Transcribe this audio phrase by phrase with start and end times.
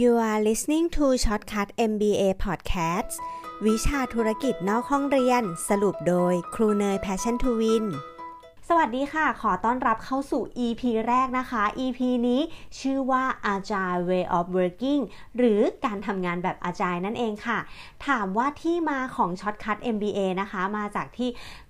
[0.00, 3.14] You are listening to Shortcut MBA Podcast
[3.66, 7.84] วิชาธุรกิจนอกห้องเรียน สรุปโดยครูเนย Passion to Win
[8.78, 12.40] วัสดีค่ะ ขอต้อนรับเข้าสู่ EP แรกนะคะ EP นี้
[12.80, 13.24] ชื่อว่า
[13.54, 15.02] Agile Way of Working
[15.36, 17.58] หรือการทำงานแบบ Agile นั่นเองค่ะ
[18.06, 21.28] ถามว่าที่มาของ Shortcut MBA นะคะ มาจากที่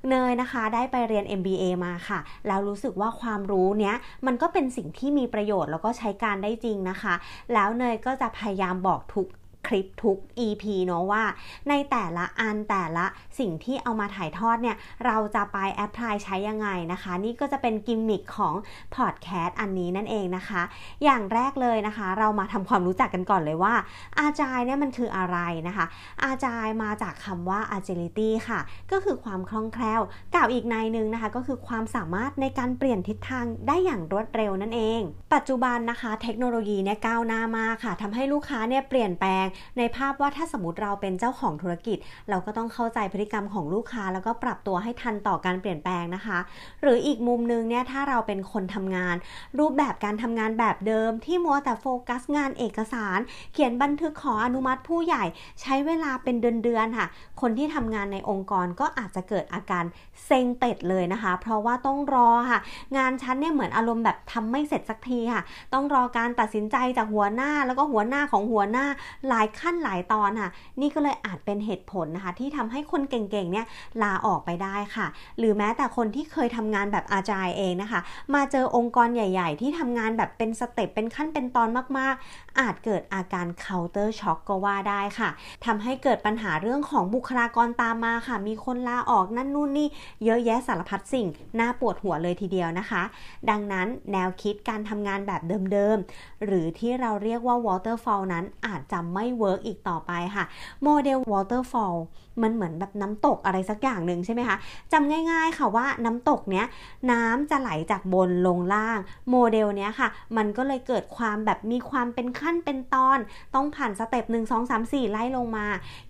[0.09, 7.15] เนยนะคะได้ไปเรียน MBA มาค่ะ แล้วรู้สึกว่าความรู้เนี้ยมันก็เป็นสิ่งที่มีประโยชน์แล้วก็ใช้การได้จริงนะคะ
[7.53, 9.29] แล้วเนยก็จะพยายามบอกทุก
[9.67, 11.25] คลิปทุก EP เนาะว่า
[11.69, 13.07] ในแต่ละอันแต่ละ
[13.39, 14.77] สิ่งที่เอามาถ่ายทอดเนี่ย
[15.07, 18.55] เราจะไปแอพพลายใช้ยังไงนะคะ นี่ก็จะเป็นกิมมิคของ
[18.97, 20.63] พอดแคสต์อันนี้นั่นเองนะคะ
[21.05, 23.75] อย่างแรกเลยนะคะ เรามาทำความรู้จักกันก่อนเลยว่า
[24.19, 25.39] อาจายเนี่ยมันคืออะไร
[25.69, 25.87] นะคะ
[26.25, 28.61] อาจายมาจากคำว่า agility ค่ะ
[28.93, 30.01] ก็คือความคล่องแคล่ว
[30.35, 35.01] กล่าวอีกในนึงนะคะ ก็คือความสามารถในการเปลี่ยนทิศทางได้อย่างรวดเร็วนั่นเอง
[35.35, 39.47] ปัจจุบันนะคะ เทคโนโลยีเนี่ยก้าวหน้ามากค่ะทำให้ลูกค้าเนี่ยเปลี่ยนแปลง
[39.79, 41.99] ในภาพว่าถ้าสมมติเราเป็นเจ้าของธุรกิจ
[42.31, 46.39] เราก็ต้องเข้าใจพฤติกรรมของลูกค้า แล้วก็ปรับตัวให้ทันต่อการเปลี่ยนแปลงนะคะ
[46.83, 49.17] หรืออีกมุมนึงเนี่ยถ้าเราเป็นคนทำงาน
[49.59, 53.19] รูปแบบการทำงานแบบเดิม ที่มัวแต่โฟกัสงานเอกสาร
[53.53, 55.25] เขียนบันทึกขออนุมัติผู้ใหญ่
[55.61, 57.07] ใช้เวลาเป็นเดือนๆค่ะ
[57.41, 59.85] คนที่ทำงานในองค์กรก็อาจจะเกิดอาการ
[60.25, 62.61] เซ็งเป็ดเลยนะคะ เพราะว่าต้องรอค่ะ
[62.97, 68.87] งานชั้นเนี่ยเหมือนอารมณ์แบบทำไม่เสร็จสักทีค่ะ ต้องรอการตัดสินใจจากหัวหน้าแล้วก็หัวหน้าของหัวหน้า
[69.29, 73.67] หลายายขั้นหลายตอนค่ะ นี่ก็เลยอาจเป็นเหตุผลนะคะ ที่ทำให้คนเก่งๆเนี่ย
[74.03, 75.07] ลาออกไปได้ค่ะ
[75.39, 78.01] หรือแม้แต่คนที่เคยทำงานแบบอาจายเองนะคะ
[78.35, 81.69] มาเจอองค์กรใหญ่ ๆ ที่ทำงานแบบเป็นสเต็ปเป็นขั้นเป็นตอน
[81.99, 85.31] มากๆ อาจเกิดอาการ culture shock ก็ว่าได้ค่ะ
[85.65, 89.89] ทำให้เกิดปัญหาเรื่องของบุคลากรตามมาค่ะ มีคนลาออกนั่นนู่นนี่
[90.25, 91.27] เยอะแยะสารพัดสิ่ง
[91.61, 93.03] น่าปวดหัวเลยทีเดียวนะคะ
[93.51, 100.45] ดังนั้นแนวคิดการทำงานแบบเดิมๆ หรือที่เราเรียกว่า waterfall นั้นอาจจะไม่ work อีกต่อไปค่ะ
[100.83, 101.97] โมเดล waterfall
[102.43, 104.57] มันเหมือนแบบน้ำตกอะไรสักอย่างหนึ่งใช่ไหมคะ
[104.93, 106.67] จำง่ายๆค่ะว่าน้ำตกเนี้ย
[107.11, 108.99] น้ำจะไหลจากบนลงล่าง
[109.31, 113.19] โมเดลเนี้ยค่ะ มันก็เลยเกิดความแบบมีความเป็นขั้นเป็นตอน
[113.55, 115.67] ต้องผ่าน step หนึ่งสองสามสี่ไล่ลงมา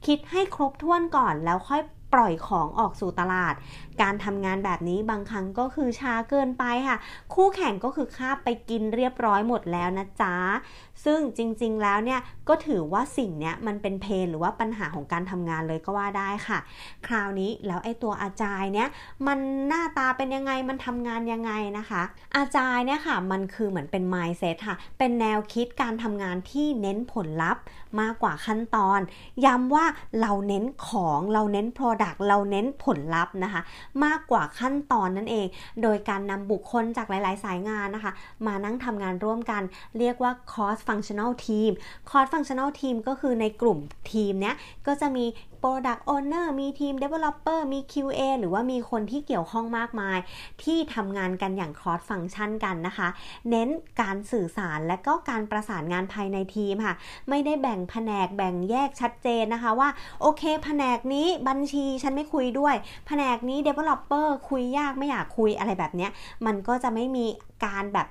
[0.07, 1.83] คิดให้ครบถ้วนก่อนแล้วค่อย
[2.15, 3.55] ปล่อยของออกสู่ตลาด
[4.03, 6.97] การทำงานแบบนี้บางครั้งก็คือช้าเกินไปค่ะ
[7.35, 10.35] คู่แข่งก็คือคาบไปกินเรียบร้อยหมดแล้วนะจ๊ะ
[11.05, 16.59] ซึ่งจริงๆแล้วเนี่ยก็ถือว่าสิ่งเนี้ยมันเป็น pain หรือว่าปัญหาของการทำงานเลยก็ว่าได้ค่ะ
[17.07, 18.89] คราวนี้แล้วไอ้ตัวอาจายเนี่ย
[19.27, 19.39] มัน
[19.69, 22.03] หน้าตาเป็นยังไงมันทำงานยังไงนะคะ
[22.37, 27.63] อาจายเนี่ยค่ะมันคือเหมือนเป็น mindset ค่ะ เป็นแนวคิดการทำงานที่เน้นผลลัพธ์
[28.01, 29.01] มากกว่าขั้นตอน
[29.45, 29.87] ย้ำว่า
[30.21, 33.63] เราเน้นของเราเน้น product เราเน้นผลลัพธ์นะคะ
[34.05, 35.47] มากกว่าขั้นตอนนั่นเอง
[35.83, 38.13] โดยการนำบุคคลจากหลาย ๆ สายงานนะคะ
[38.47, 39.63] มานั่งทำงานร่วมกัน
[39.99, 41.73] เรียกว่า cross functional team
[42.09, 43.79] cross functional team ก็คือในกลุ่ม
[44.13, 44.57] ทีมเนี้ย
[44.87, 45.25] ก็จะมี
[45.63, 50.19] Product Owner มีทีม Developer มี QA หรือว่ามีคนที่เกี่ยวข้องมากมาย
[50.63, 53.09] ที่ทำงานกันอย่าง cross function กันนะคะ
[53.51, 53.69] เน้น
[54.01, 56.95] การสื่อสารและก็การประสานงานภายในทีมค่ะ
[57.29, 59.89] ไม่ได้แบ่งแผนกแบ่งแยกชัดเจนนะคะว่า
[60.21, 62.75] โอเค แผนกนี้บัญชีฉันไม่คุยด้วย
[63.07, 66.11] แผนกนี้ Developer คุยยากไม่อยากคุยอะไรแบบเนี้ย
[66.47, 67.27] มันก็จะไม่มี
[67.65, 68.07] การแบบ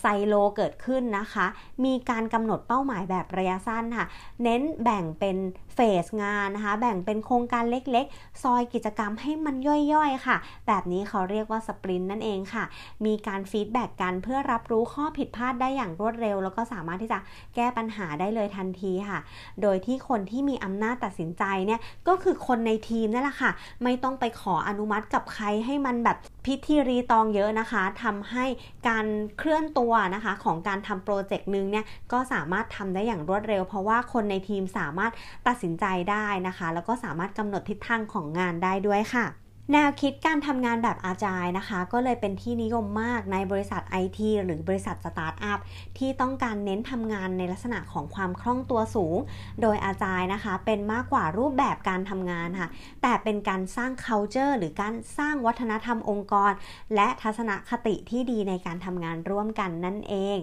[0.00, 1.46] ไซโลเกิดขึ้นนะคะ
[1.84, 4.06] มีการกำหนดเป้าหมายแบบระยะสั้นค่ะ
[4.42, 5.36] เน้นแบ่งเป็น
[5.74, 9.56] phase งานนะคะ แบ่งเป็นโครงการเล็กๆ ซอยกิจกรรมให้มัน
[9.92, 12.64] ย่อยๆค่ะ แบบนี้เขาเรียกว่า sprint นั่นเองค่ะ
[13.06, 17.18] มีการ feedback กันเพื่อรับรู้ข้อผิดพลาดได้อย่างรวดเร็ว แล้วก็สามารถที่จะ
[17.54, 19.18] แก้ปัญหาได้เลยทันทีค่ะ
[19.62, 23.50] โดยที่คนที่มีอำนาจตัดสินใจเนี่ยก็คือคนในทีมนั่นแหละค่ะ
[23.82, 26.16] ไม่ต้องไปขออนุมัติกับใครให้มันแบบ
[26.46, 28.44] พิธีรีตองเยอะนะคะทำให้
[28.88, 29.06] การ
[29.38, 35.12] เคลื่อนตัวนะคะของการทำโปรเจกต์นึงเนี่ยก็สามารถทำได้อย่างรวดเร็ว เพราะว่าคนในทีมสามารถ
[35.46, 39.26] ตัดสินใจได้นะคะ แล้วก็สามารถกำหนดทิศทางของงานได้ด้วยค่ะ
[39.72, 45.58] แนวคิดการทำงานแบบ Agile นะคะ ก็เลยเป็นที่นิยมมากในบริษัท IT หรือบริษัทสตาร์ทอัพ
[45.98, 49.16] ที่ต้องการเน้นทำงานในลักษณะของความคล่องตัวสูง
[49.62, 52.68] โดย Agile นะคะ เป็นมากกว่ารูปแบบการทำงานค่ะ
[53.02, 56.52] แต่เป็นการสร้าง culture หรือการสร้างวัฒนธรรมองค์กร
[56.94, 60.38] และทัศนคติที่ดีในการทำงานร่วมกันนั่นเอง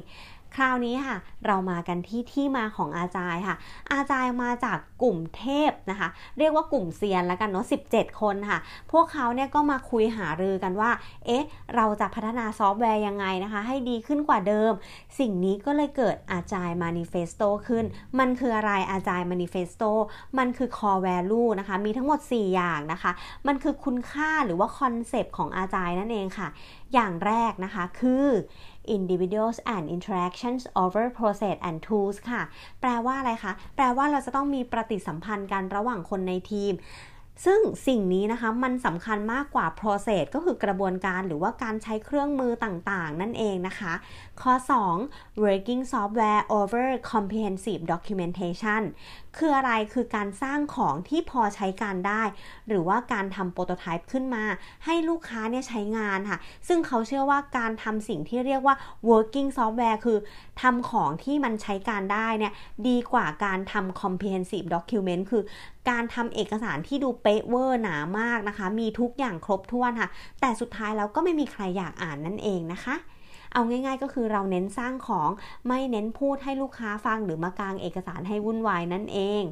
[0.55, 3.55] คราวนี้ค่ะ เรามากันที่ที่มาของอาจายค่ะ
[3.91, 6.07] อาจายมาจากกลุ่มเทพนะคะ
[6.38, 8.59] เรียกว่ากลุ่มเซียนแล้วกันเนาะ17 คนค่ะ
[8.91, 10.91] พวกเขาเนี่ยก็มาคุยหารือกันว่า
[11.25, 11.45] เอ๊ะ
[11.75, 14.71] เราจะพัฒนาซอฟต์แวร์ยังไงนะคะ ให้ดีขึ้นกว่าเดิม
[15.19, 17.85] สิ่งนี้ก็เลยเกิดอาจายมานิเฟสโตขึ้น
[18.19, 19.83] มันคืออะไร Agile Manifesto
[20.38, 23.11] มันคือ core value นะคะ มีทั้งหมด 4 อย่างนะคะ
[23.47, 26.49] มันคือคุณค่าหรือว่าคอนเซปต์ของ Agile นั่นเองค่ะ
[26.94, 28.25] อย่างแรกนะคะคือ
[28.97, 32.41] individuals and interactions over process and tools ค่ะ
[32.81, 36.74] แปลว่าอะไรคะ แปลว่าเราจะต้องมีปฏิสัมพันธ์กันระหว่างคนในทีม
[37.45, 43.94] ซึ่งสิ่งนี้นะคะมันสำคัญมากกว่า process ก็คือกระบวนการหรือว่าการใช้เครื่องมือต่างๆ นั่นเองนะคะ
[44.41, 44.53] ข้อ
[45.00, 48.83] 2 working software over comprehensive documentation
[49.38, 52.24] คืออะไรคือการสร้างของที่พอใช้การได้
[52.68, 54.44] หรือว่าการทำโปรโตไทป์ขึ้นมา
[54.85, 58.75] ให้ลูกค้าเนี่ยใช้งานค่ะ ซึ่งเขาเชื่อว่าการทำสิ่งที่เรียกว่า
[59.09, 60.18] working software คือ
[60.62, 62.53] ทำของที่มันใช้การได้เนี่ย
[62.88, 65.44] ดีกว่าการทำ comprehensive document คือ
[65.89, 70.09] การทำเอกสารที่ดูเป๊ะเวอร์หนามากนะคะ มีทุกอย่างครบถ้วนค่ะ
[70.41, 72.97] แต่สุดท้ายแล้วก็ไม่มีใครอยากอ่านนั่นเองนะคะ
[73.53, 75.29] เอาง่าย ๆ ก็คือเราเน้นสร้างของ
[75.67, 79.44] ไม่เน้นพูดให้ลูกค้าฟังหรือมากางเอกสารให้วุ่นวายนั่นเอง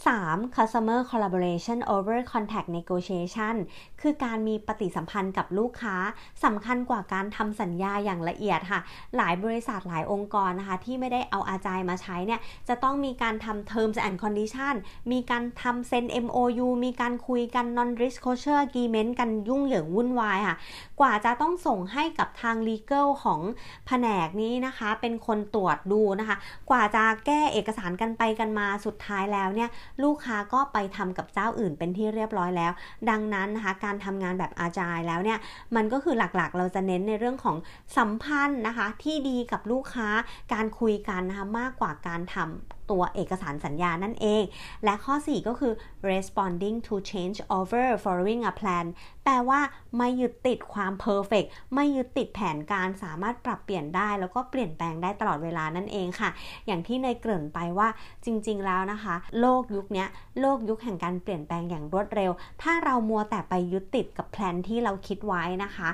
[0.00, 0.56] 3.
[0.56, 3.54] customer collaboration over contact negotiation
[4.00, 5.96] คือการมีปฏิสัมพันธ์กับลูกค้า
[6.44, 8.80] สำคัญกว่าการทำสัญญาอย่างละเอียดค่ะ
[9.16, 14.74] หลายบริษัทหลายองค์กรนะคะ ที่ไม่ได้เอาอาจายมาใช้เนี่ย จะต้องมีการทำ terms and condition
[15.12, 20.56] มีการทำเซ็น MOU มีการคุยกัน non disclosure agreement กันยุ่งเหยิงวุ่นวายค่ะ
[21.00, 23.40] กว่าจะต้องส่งให้กับทาง legal ของ
[23.86, 26.36] แผนกนี้นะคะ เป็นคนตรวจดูนะคะ
[26.70, 29.70] กว่าจะแก้เอกสารกันไปกันมาสุดท้ายแล้วเนี่ย
[30.02, 32.72] ลูกค้าก็ไปทำกับเจ้าอื่นเป็นที่เรียบร้อยแล้ว
[33.10, 35.38] ดังนั้นนะคะการทำงานแบบอาจายแล้วเนี่ย
[35.76, 37.56] มันก็คือหลักๆ เราจะเน้นในเรื่องของ
[37.96, 40.08] สัมพันธ์นะคะที่ดีกับลูกค้า
[40.52, 44.42] การคุยกันนะคะมากกว่าการทำ ตัวเอกสารสัญญานั่นเอง
[44.84, 45.72] และข้อ 4 ก็คือ
[46.10, 48.86] responding to change over following a plan
[49.24, 49.60] แปลว่า
[49.98, 56.30] ไม่ยึดติดความ perfect ไม่ยึดติดแผนการสามารถปรับเปลี่ยนได้ แล้วก็เปลี่ยนแปลงได้ตลอดเวลานั่นเองค่ะ
[56.66, 57.88] อย่างที่เนยเกริ่นไปว่า
[58.24, 60.06] จริง ๆ แล้วนะคะ โลกยุคนี้
[60.40, 62.30] โลกยุคแห่งการเปลี่ยนแปลงอย่างรวดเร็ว
[62.62, 65.88] ถ้าเรามัวแต่ไปยึดติดกับแผนที่เราคิดไว้นะคะ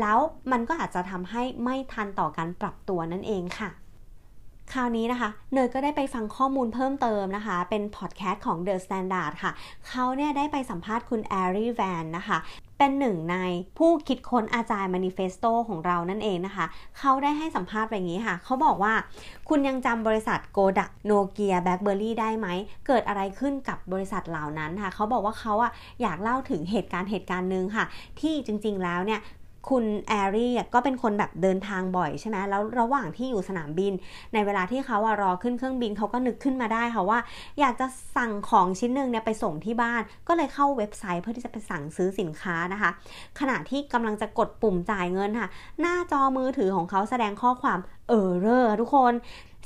[0.00, 0.18] แล้ว
[0.52, 3.70] มันก็อาจจะทำให้ไม่ทันต่อการปรับตัวนั่นเองค่ะ
[4.72, 9.52] คราวนี้นะคะเนยก็ได้ไปฟังข้อมูลเพิ่มเติมนะคะ เป็นพอดแคสต์ของ The Standard ค่ะ
[9.88, 12.38] เขาเนี่ยได้ไปสัมภาษณ์คุณ Arie van นะคะ
[12.78, 13.36] เป็นหนึ่งใน
[13.78, 16.66] ผู้คิดค้น Agile Manifesto ของเรานั่นเองนะคะ
[16.98, 18.94] เขาได้ให้สัมภาษณ์แบบนี้ค่ะ เขาบอกว่า
[19.48, 22.46] คุณยังจำบริษัทโกดักโนเกียแบล็คเบอร์รี่ได้ไหม
[22.86, 25.72] เกิดอะไรขึ้นกับบริษัทเหล่านั้นค่ะ เขาบอกว่าเขาอะ
[26.02, 27.84] อยากเล่าถึงเหตุการณ์เหตุการณ์หนึ่งค่ะ
[28.20, 29.20] ที่จริงๆแล้วเนี่ย
[29.70, 33.92] คุณแอรี่ก็เป็นคนแบบเดินทางบ่อยใช่ไหมแล้วระหว่างที่อยู่สนามบิน
[34.34, 37.18] ในเวลาที่เขาอะรอขึ้นเครื่องบินเขาก็นึกขึ้นมาได้ค่ะว่า
[37.60, 42.90] อยากจะสั่งของชิ้นหนึ่งเนี่ยไปส่งที่บ้าน ก็เลยเข้าเว็บไซต์เพื่อที่จะไปสั่งซื้อสินค้านะคะ
[43.40, 45.48] ขณะที่กำลังจะกดปุ่มจ่ายเงินค่ะ
[45.80, 47.78] หน้าจอมือถือของเขาแสดงข้อความ
[48.08, 49.12] เออเรอทุกคน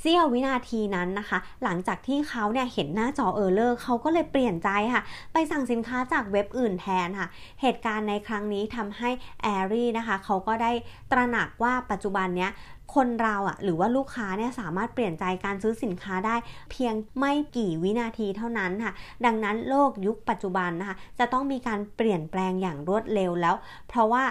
[0.01, 5.03] เสี้ยววินาทีนั้นนะคะ หลังจากที่เขาเนี่ยเห็นหน้าจอเออร์เลอร์เขาก็เลยเปลี่ยนใจค่ะ
[5.33, 7.29] ไปสั่งสินค้าจากเว็บอื่นแทนค่ะ
[7.61, 9.11] เหตุการณ์ในครั้งนี้ทำให้
[9.43, 10.73] แอรี่นะคะเขาก็ได้
[11.11, 12.53] ตระหนักว่าปัจจุบันเนี้ย
[12.95, 16.37] คนเราอะหรือว่าลูกค้าเนี่ยสามารถเปลี่ยนใจการซื้อสินค้าได้
[16.71, 18.93] เพียงไม่กี่วินาทีเท่านั้นค่ะ
[19.25, 23.55] ดังนั้นโลกยุคปัจจุบันนะคะจะต้องมีการเปลี่ยนแปลงอย่างรวดเร็วแล้ว
[23.89, 24.25] เพราะว่า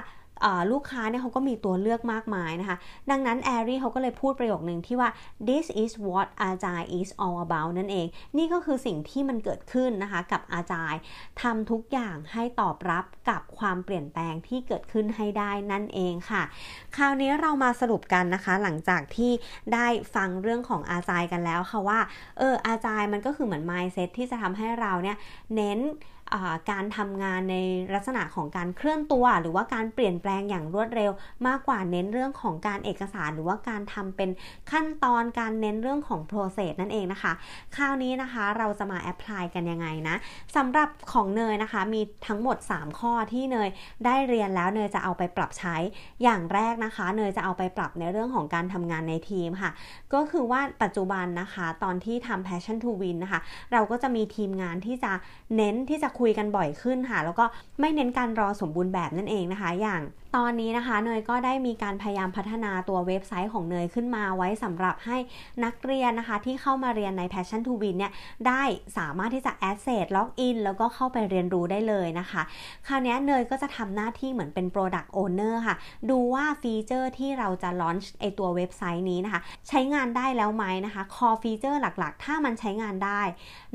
[0.72, 2.78] ลูกค้าเนี่ยเขาก็มีตัวเลือกมากมายนะคะ
[3.10, 5.10] ดังนั้นแอรี่เขาก็เลยพูดประโยคหนึ่งที่ว่า
[5.48, 8.08] this is what Agile is all about นั่นเอง
[8.38, 11.00] นี่ก็คือสิ่งที่มันเกิดขึ้นนะคะกับ Agile
[11.42, 16.44] ทำทุกอย่างให้ตอบรับกับความเปลี่ยนแปลงที่เกิดขึ้นให้ได้นั่นเองค่ะ
[16.96, 19.32] คราวนี้เรามาสรุปกันนะคะ หลังจากที่
[19.74, 22.00] ได้ฟังเรื่องของ Agile กันแล้วค่ะว่า
[22.38, 25.18] เออ Agile มันก็คือเหมือน mindset ที่จะทำให้เราเนี่ย
[25.56, 25.80] เน้น
[26.72, 27.56] การทำงานใน
[27.96, 31.12] ลักษณะของการเคลื่อนตัว หรือว่าการเปลี่ยนแปลงอย่างรวดเร็ว
[31.48, 34.30] มากกว่าเน้นเรื่องของการเอกสาร หรือว่าการทำเป็น
[34.72, 37.34] ขั้นตอนการเน้นเรื่องของ process นั่นเองนะคะ
[37.76, 40.16] คราวนี้นะคะเราจะมาแอพพลายกันยังไงนะ
[40.56, 43.70] สำหรับของเนยนะคะมีทั้งหมด 3 ข้อที่เนย
[44.06, 45.76] ได้เรียนแล้วเนยจะเอาไปปรับใช้
[46.24, 49.72] อย่างแรกนะคะ เนยจะเอาไปปรับในเรื่องของการทำงานในทีมค่ะ
[50.14, 53.40] ก็คือว่าปัจจุบันนะคะ ตอนที่ทำ passion to win นะคะ
[53.74, 55.12] เราก็จะมีทีมงานที่จะ
[55.56, 57.46] เน้นที่จะคุยกันบ่อยขึ้นค่ะ แล้วก็
[57.80, 60.02] ไม่เน้นการรอสมบูรณ์แบบนั่นเองนะคะ อย่าง
[60.38, 65.18] ตอนนี้นะคะเนยก็ได้มีการพยายามพัฒนาตัวเว็บไซต์ของเนยขึ้นมาไว้สำหรับให้
[65.64, 68.12] นักเรียนนะคะที่เข้ามาเรียนใน Passion to Win เนี่ย
[68.48, 68.64] ได้
[68.98, 72.42] สามารถที่จะ access log in แล้วก็เข้าไปเรียนรู้ได้เลยนะคะ
[72.88, 75.76] คราวนี้เนยก็จะทำหน้าที่เหมือนเป็น Product Owner ค่ะ
[76.10, 83.22] ดูว่าฟีเจอร์ที่เราจะ launch ไอตัวเว็บไซต์นี้นะคะ ใช้งานได้แล้วไหมนะคะ core feature หลักๆ ถ้ามันใช้งานได้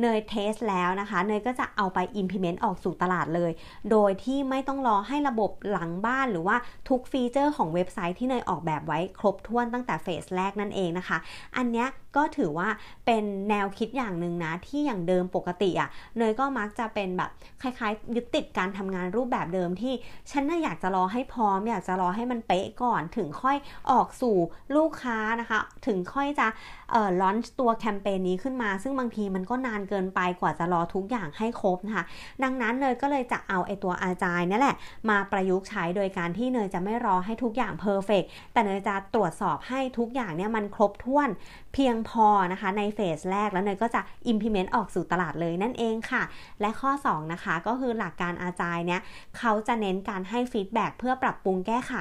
[0.01, 3.51] เนย test แล้วนะคะ เนยก็จะเอาไป implement ออกสู่ตลาดเลย
[3.91, 11.19] โดยที่ไม่ต้องรอให้ระบบหลังบ้านหรือว่าว่าทุกฟีเจอร์ของเว็บไซต์ที่เนยออกแบบไว้ครบถ้วนตั้งแต่เฟสแรกนั่นเองนะคะ
[11.57, 12.69] อันนี้ก็ถือว่า
[13.07, 17.31] เป็นแนวคิดอย่างหนึ่งนะ ที่อย่างเดิมปกติอะ่ะเนยก็มักจะเป็นแบบ
[17.63, 19.95] คล้ายๆ ยึดติดการทำงานรูปแบบเดิมที่
[20.31, 23.57] ฉันน่าอยากจะรอให้พร้อม อยากจะรอให้มันเป๊ะก่อนถึงค่อย
[23.91, 24.37] ออกสู่
[24.77, 26.47] ลูกค้านะคะ ถึงค่อยจะ
[26.93, 32.05] เอ่อลอนตัวแคมเปญนี้ขึ้นมา ซึ่งบางทีมันก็นานเกินไปกว่าจะรอทุกอย่างให้ครบนะคะ
[32.43, 34.77] ดังนั้นเนยก็เลยจะเอาไอตัวอาจายนี่แหละ
[35.11, 38.23] มาประยุกต์ใช้โดยการที่เนยจะไม่รอให้ทุกอย่างเพอร์เฟก
[38.53, 41.29] แต่เนยจะตรวจสอบให้ทุกอย่างเนี่ยมันครบถ้วน
[41.75, 44.01] เพียงพอนะคะในเฟสแรกแล้วเนยก็จะ
[44.33, 46.23] implement ออกสู่ตลาดเลยนั่นเองค่ะ
[46.61, 49.01] และข้อ 2 นะคะ ก็คือหลักการอาจายเนี่ย
[49.39, 51.93] เขาจะเน้นการให้ฟีดแบ็เพื่อปรับปรุงแก้ไข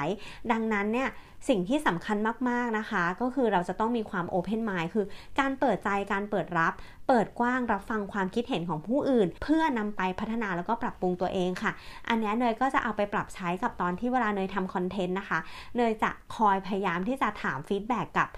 [0.51, 1.09] ดังนั้นเนี่ย
[1.49, 2.17] สิ่งที่สำคัญ
[2.49, 5.05] มากๆนะคะ ก็คือเราจะต้องมีความ Open Mind คือ
[5.39, 6.73] การเปิดใจการเปิดรับ
[7.07, 11.71] เปิดกว้างรับฟังความคิดเห็นของผู้อื่น เพื่อนำไปพัฒนาแล้วก็ปรับปรุงตัวเองค่ะ
[12.07, 15.39] อันนี้เนยก็จะเอาไปปรับใช้กับตอนที่เวลาเนยทำคอนเทนต์นะคะ
[15.77, 18.29] เนยจะคอยพยายามที่จะถามฟีดแบ็กกับ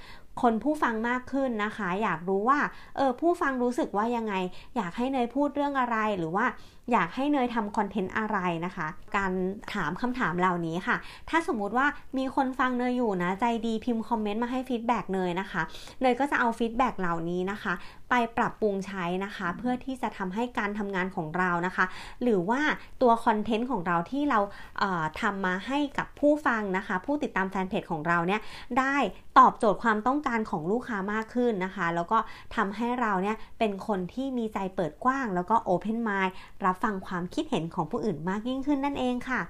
[0.41, 2.59] คนผู้ฟังมากขึ้นนะคะ อยากรู้ว่า
[2.95, 4.33] เออผู้ฟังรู้สึกว่ายังไง
[4.75, 6.45] อยากให้เนยพูดเรื่องอะไรหรือว่า
[6.91, 8.87] อยากให้เนยทำคอนเทนต์อะไรนะคะ
[9.17, 9.31] การ
[9.73, 10.97] ถามคำถามเหล่านี้ค่ะ
[11.29, 11.87] ถ้าสมมุติว่า
[12.17, 15.61] มีคนฟังเนยอยู่นะ ใจดีพิมพ์คอมเมนต์มาให้ฟีดแบ็กเนยนะคะ
[16.01, 17.73] เนยก็จะเอาฟีดแบ็กเหล่านี้นะคะ
[18.09, 21.85] ไปปรับปรุงใช้นะคะ เพื่อที่จะทำให้การทำงานของเรานะคะ
[22.23, 22.61] หรือว่า
[23.01, 24.39] ตัวคอนเทนต์ของเราที่เรา
[24.77, 28.41] เทำมาให้กับผู้ฟังนะคะ ผู้ติดตามแฟนเพจของเราเนี่ย
[28.79, 28.95] ได้
[29.39, 32.17] ตอบโจทย์ความต้องการของลูกค้ามากขึ้นนะคะ แล้วก็
[32.55, 36.33] ทำให้เราเนี่ยเป็นคนที่มีใจเปิดกว้าง แล้วก็ open mind
[36.65, 39.41] รับฟังความคิดเห็นของผู้อื่นมากยิ่งขึ้นนั่นเองค่ะ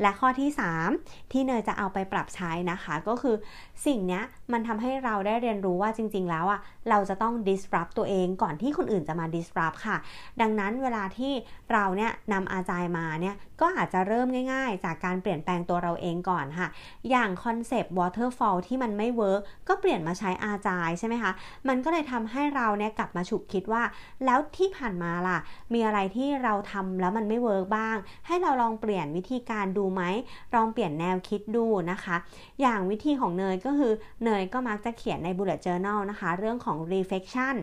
[0.00, 0.50] และข้อที่
[0.90, 3.36] 3 ที่เนยจะเอาไปปรับใช้นะคะ ก็คือ
[3.86, 4.20] สิ่งนี้
[4.52, 9.96] มันทำให้เราได้เรียนรู้ว่าจริง ๆ แล้วอะเราจะต้อง disrupt ตัวเองก่อนที่คนอื่นจะมา disrupt ค่ะ
[10.40, 11.32] ดังนั้นเวลาที่
[11.72, 16.68] เราเนี่ยนำ agile มาเนี่ยก็อาจจะเริ่มง่าย ๆ จากการเปลี่ยนแปลงตัวเราเองก่อนค่ะ
[17.10, 21.32] อย่างคอนเซปต์ waterfall ที่มันไม่ work ก็เปลี่ยนมาใช้ agile ใช่ไหมคะ
[21.68, 23.82] มันก็เลยทำให้เราเนี่ยกลับมาฉุกคิดว่า
[24.24, 25.38] แล้วที่ผ่านมาล่ะ
[25.74, 30.02] มีอะไรที่เราทำแล้วมันไม่เวิร์กบ้าง ให้เราลองเปลี่ยนวิธีการดูไหม
[30.54, 32.16] ลองเปลี่ยนแนวคิดดูนะคะ
[32.60, 33.92] อย่างวิธีของเนยก็คือ
[34.24, 37.56] เนยก็มักจะเขียนใน bullet journal นะคะ เรื่องของ reflection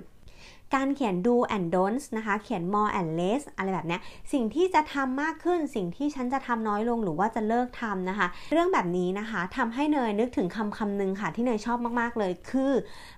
[0.76, 4.00] การเขียน do and don'ts นะคะ เขียน more and less อะไรแบบนี้
[4.34, 12.74] สิ่งที่จะทำมากขึ้น สิ่งที่ฉันจะทำน้อยลงหรือว่าจะเลิกทำนะคะ เรื่องแบบนี้นะคะทำให้เนยนึกถึงคำคำหนึ่งค่ะ ที่เนยชอบมาก ๆ เลย คือ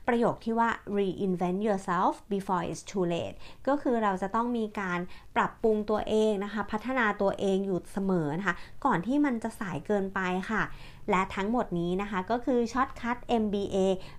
[0.07, 3.35] ประโยคที่ว่า reinvent yourself before it's too late
[3.67, 4.99] ก็คือเราจะต้องมีการ
[5.35, 10.63] ปรับปรุงตัวเองนะคะ พัฒนาตัวเองอยู่เสมอนะคะ ก่อนที่มันจะสายเกินไปค่ะ
[11.10, 13.77] และทั้งหมดนี้นะคะก็คือช็อตคัท MBA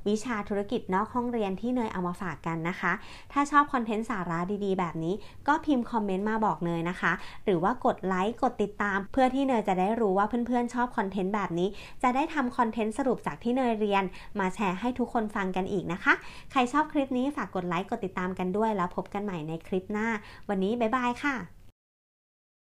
[0.09, 2.93] วิชาธุรกิจนอกห้องเรียนที่เนยเอามาฝากกันนะคะ
[3.33, 5.15] ถ้าชอบคอนเทนต์สาระดีๆ แบบนี้
[5.49, 7.13] ก็พิมพ์คอมเมนต์มาบอกเนยนะคะ
[7.45, 11.69] หรือว่ากดไลค์กดติดตาม เพื่อที่เนยจะได้รู้ว่าเพื่อนๆชอบคอนเทนต์แบบนี้
[12.03, 14.05] จะได้ทำคอนเทนต์สรุปจากที่เนยเรียน
[14.41, 16.15] มาแชร์ให้ทุกคนฟังกันอีกนะคะ
[16.51, 20.09] ใครชอบคลิปนี้ฝากกดไลค์กดติดตามกันด้วยแล้วพบกันใหม่ในคลิปหน้า
[20.49, 21.62] วันนี้บ๊ายบายค่ะ